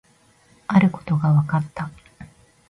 [0.65, 1.91] あることが分かった